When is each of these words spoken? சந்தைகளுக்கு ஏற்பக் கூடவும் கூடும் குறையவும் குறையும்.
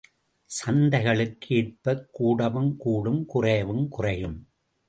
சந்தைகளுக்கு 0.45 1.55
ஏற்பக் 1.55 2.07
கூடவும் 2.11 2.77
கூடும் 2.77 3.25
குறையவும் 3.33 3.87
குறையும். 3.87 4.47